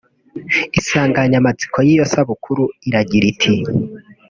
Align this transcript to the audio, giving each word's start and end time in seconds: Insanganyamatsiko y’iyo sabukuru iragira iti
Insanganyamatsiko 0.77 1.77
y’iyo 1.87 2.05
sabukuru 2.13 2.63
iragira 2.87 3.25
iti 3.31 3.53